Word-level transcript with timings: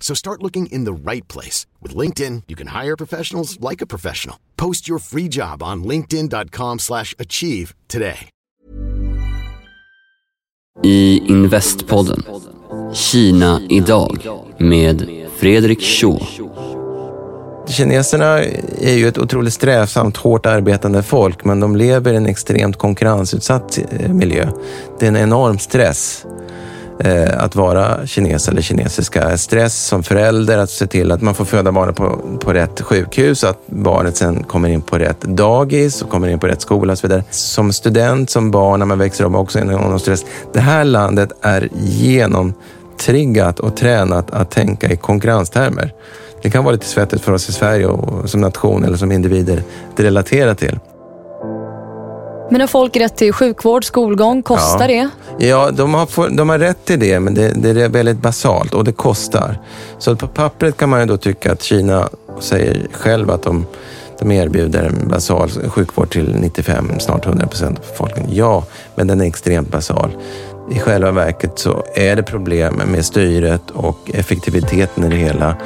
So 0.00 0.14
start 0.14 0.42
looking 0.42 0.66
in 0.66 0.84
the 0.84 1.10
right 1.10 1.28
place. 1.28 1.66
With 1.80 1.94
LinkedIn, 1.94 2.42
you 2.48 2.56
can 2.56 2.82
hire 2.82 2.96
professionals 2.96 3.58
like 3.60 3.80
a 3.84 3.86
professional. 3.86 4.36
Post 4.56 4.88
your 4.88 4.98
free 4.98 5.28
job 5.28 5.62
on 5.62 5.84
linkedin.com 5.84 6.78
slash 6.78 7.14
achieve 7.18 7.74
today. 7.86 8.28
I 10.82 11.20
Investpodden 11.28 12.22
Kina 12.94 13.60
idag 13.68 14.18
med 14.58 15.08
Fredrik 15.36 15.80
Shaw. 15.82 16.20
Kineserna 17.68 18.38
är 18.78 18.94
ju 18.94 19.08
ett 19.08 19.18
otroligt 19.18 19.54
strävsamt, 19.54 20.16
hårt 20.16 20.46
arbetande 20.46 21.02
folk, 21.02 21.44
men 21.44 21.60
de 21.60 21.76
lever 21.76 22.12
i 22.12 22.16
en 22.16 22.26
extremt 22.26 22.76
konkurrensutsatt 22.76 23.78
eh, 23.78 24.12
miljö. 24.12 24.48
Det 24.98 25.06
är 25.06 25.08
en 25.08 25.16
enorm 25.16 25.58
stress 25.58 26.26
Eh, 27.04 27.44
att 27.44 27.56
vara 27.56 28.06
kines 28.06 28.48
eller 28.48 28.62
kinesiska. 28.62 29.38
Stress 29.38 29.86
som 29.86 30.02
förälder, 30.02 30.58
att 30.58 30.70
se 30.70 30.86
till 30.86 31.12
att 31.12 31.22
man 31.22 31.34
får 31.34 31.44
föda 31.44 31.72
barnet 31.72 31.96
på, 31.96 32.18
på 32.40 32.52
rätt 32.52 32.80
sjukhus, 32.80 33.44
att 33.44 33.66
barnet 33.66 34.16
sen 34.16 34.42
kommer 34.42 34.68
in 34.68 34.82
på 34.82 34.98
rätt 34.98 35.20
dagis 35.20 36.02
och 36.02 36.10
kommer 36.10 36.28
in 36.28 36.38
på 36.38 36.46
rätt 36.46 36.60
skola 36.60 36.92
och 36.92 36.98
så 36.98 37.06
vidare. 37.06 37.24
Som 37.30 37.72
student, 37.72 38.30
som 38.30 38.50
barn, 38.50 38.78
när 38.78 38.86
man 38.86 38.98
växer 38.98 39.24
upp, 39.24 39.34
också 39.34 39.58
en 39.58 39.70
enorm 39.70 39.98
stress. 39.98 40.24
Det 40.52 40.60
här 40.60 40.84
landet 40.84 41.32
är 41.40 41.68
genomtriggat 41.74 43.60
och 43.60 43.76
tränat 43.76 44.30
att 44.30 44.50
tänka 44.50 44.90
i 44.90 44.96
konkurrenstermer. 44.96 45.94
Det 46.42 46.50
kan 46.50 46.64
vara 46.64 46.72
lite 46.72 46.86
svettigt 46.86 47.22
för 47.22 47.32
oss 47.32 47.48
i 47.48 47.52
Sverige 47.52 47.86
och 47.86 48.30
som 48.30 48.40
nation 48.40 48.84
eller 48.84 48.96
som 48.96 49.12
individer 49.12 49.62
att 49.92 50.00
relatera 50.00 50.54
till. 50.54 50.78
Men 52.50 52.60
har 52.60 52.68
folk 52.68 52.96
rätt 52.96 53.16
till 53.16 53.32
sjukvård, 53.32 53.84
skolgång? 53.84 54.42
Kostar 54.42 54.88
ja. 54.88 55.08
det? 55.38 55.46
Ja, 55.46 55.70
de 55.70 55.94
har, 55.94 56.36
de 56.36 56.48
har 56.48 56.58
rätt 56.58 56.84
till 56.84 57.00
det, 57.00 57.20
men 57.20 57.34
det, 57.34 57.48
det, 57.48 57.82
är 57.82 57.88
väldigt 57.88 58.22
basalt 58.22 58.74
och 58.74 58.84
det 58.84 58.92
kostar. 58.92 59.58
Så 59.98 60.16
på 60.16 60.26
pappret 60.26 60.76
kan 60.76 60.88
man 60.88 61.00
ju 61.00 61.06
då 61.06 61.16
tycka 61.16 61.52
att 61.52 61.62
Kina 61.62 62.08
säger 62.40 62.86
själv 62.92 63.30
att 63.30 63.42
de, 63.42 63.66
de 64.18 64.32
erbjuder 64.32 64.92
basal 65.06 65.48
sjukvård 65.48 66.10
till 66.10 66.36
95, 66.40 66.90
snart 67.00 67.26
100 67.26 67.46
procent 67.46 67.78
av 67.78 67.84
befolkningen. 67.90 68.30
Ja, 68.34 68.64
men 68.94 69.06
den 69.06 69.20
är 69.20 69.24
extremt 69.24 69.68
basal. 69.68 70.10
I 70.70 70.78
själva 70.78 71.10
verket 71.10 71.58
så 71.58 71.84
är 71.94 72.16
det 72.16 72.22
problem 72.22 72.82
med 72.86 73.04
styret 73.04 73.70
och 73.70 74.10
effektiviteten 74.14 75.04
i 75.04 75.08
det 75.08 75.16
hela. 75.16 75.56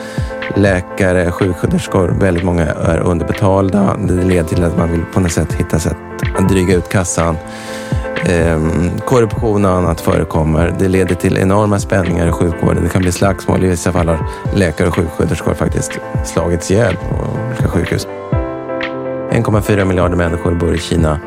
Läkare, 0.57 1.31
sjuksköterskor, 1.31 2.09
väldigt 2.21 2.45
många 2.45 2.67
är 2.67 2.99
underbetalda. 2.99 3.97
Det 4.09 4.15
leder 4.15 4.49
till 4.49 4.65
att 4.65 4.79
man 4.79 4.91
vill 4.93 5.05
på 5.15 5.21
något 5.21 5.33
sätt 5.33 5.53
hitta 5.53 5.79
sätt 5.79 5.97
att 6.37 6.49
dryga 6.49 6.75
ut 6.75 6.89
kassan. 6.89 7.37
Ehm, 8.29 8.91
korruption 9.07 9.65
och 9.65 9.71
annat 9.71 10.01
förekommer. 10.01 10.75
Det 10.79 10.89
leder 10.89 11.15
till 11.15 11.39
enorma 11.39 11.79
spänningar 11.79 12.29
i 12.29 12.33
sjukvården. 12.33 12.83
Det 12.83 12.89
kan 12.89 13.03
bli 13.03 13.13
slagsmål. 13.13 13.65
I 13.65 13.69
vissa 13.69 13.93
fall 13.93 14.09
har 14.09 14.27
läkare 14.55 14.89
och 14.89 14.95
sjuksköterskor 14.95 15.55
faktiskt 15.55 15.99
slagits 16.25 16.71
ihjäl 16.71 16.97
på 16.97 17.17
olika 17.49 17.69
sjukhus. 17.69 18.07
1,4 19.31 19.85
miljarder 19.85 20.17
människor 20.17 20.55
bor 20.55 20.75
i 20.75 20.79
Kina 20.79 21.21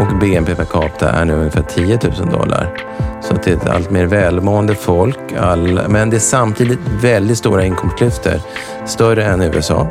och 0.00 0.18
BNP 0.18 0.54
per 0.54 0.64
capita 0.64 1.10
är 1.10 1.24
nu 1.24 1.34
ungefär 1.34 1.62
10 1.62 1.98
000 2.18 2.30
dollar. 2.30 2.74
Så 3.22 3.34
det 3.34 3.50
är 3.50 3.56
ett 3.56 3.68
allt 3.68 3.90
mer 3.90 4.06
välmående 4.06 4.74
folk, 4.74 5.32
all, 5.40 5.80
men 5.88 6.10
det 6.10 6.16
är 6.16 6.20
samtidigt 6.20 6.78
väldigt 7.00 7.38
stora 7.38 7.64
inkomstklyftor, 7.64 8.40
större 8.86 9.24
än 9.24 9.42
i 9.42 9.46
USA. 9.46 9.88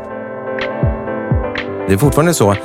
Det 1.88 1.94
är 1.94 1.97
fortfarande 1.97 2.34
så 2.34 2.56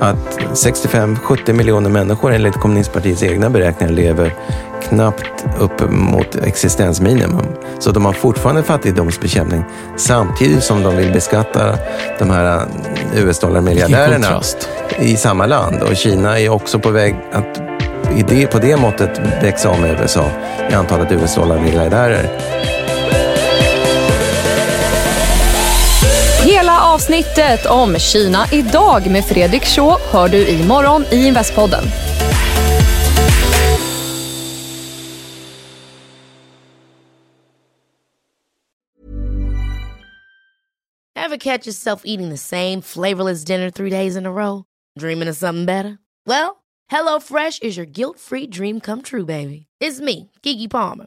att 0.00 0.38
65-70 0.52 1.52
miljoner 1.52 1.90
människor 1.90 2.32
enligt 2.32 2.54
kommunistpartiets 2.54 3.22
egna 3.22 3.50
beräkningar 3.50 3.92
lever 3.92 4.34
knappt 4.82 5.44
upp 5.58 5.90
mot 5.90 6.36
existensminimum. 6.36 7.46
Så 7.78 7.90
de 7.90 8.04
har 8.04 8.12
fortfarande 8.12 8.62
fattigdomsbekämpning 8.62 9.64
samtidigt 9.96 10.64
som 10.64 10.82
de 10.82 10.96
vill 10.96 11.12
beskatta 11.12 11.78
de 12.18 12.30
här 12.30 12.62
US-dollar-miljardärerna 13.14 14.40
i 14.98 15.16
samma 15.16 15.46
land. 15.46 15.82
Och 15.82 15.96
Kina 15.96 16.40
är 16.40 16.48
också 16.48 16.78
på 16.78 16.90
väg 16.90 17.16
att 17.32 17.60
i 18.16 18.24
det, 18.28 18.46
på 18.46 18.58
det 18.58 18.76
måttet 18.76 19.20
växa 19.42 19.70
om 19.70 19.84
USA 19.84 20.30
i 20.70 20.74
antalet 20.74 21.12
US-dollar-miljardärer. 21.12 22.28
Hela 26.76 26.94
avsnittet 26.94 27.66
om 27.66 27.98
Kina 27.98 28.46
idag 28.52 29.10
med 29.10 29.24
Fredrik 29.24 29.64
Shaw 29.64 30.00
hör 30.12 30.28
du 30.28 30.48
imorgon 30.48 31.04
i 31.10 31.26
Investpodden. 31.26 31.84
Ever 41.16 41.36
catch 41.36 41.66
yourself 41.66 42.02
eating 42.04 42.30
the 42.30 42.36
same 42.36 42.82
flavorless 42.82 43.44
dinner 43.44 43.70
three 43.70 43.90
days 43.90 44.16
in 44.16 44.26
a 44.26 44.30
row? 44.30 44.64
Dreaming 44.98 45.28
of 45.28 45.36
something 45.36 45.66
better? 45.66 45.98
Well, 46.26 46.64
HelloFresh 46.92 47.62
is 47.62 47.76
your 47.78 47.86
guilt-free 47.86 48.46
dream 48.46 48.80
come 48.80 49.02
true, 49.02 49.24
baby. 49.24 49.66
It's 49.80 50.00
me, 50.00 50.30
Kiki 50.42 50.68
Palmer. 50.68 51.06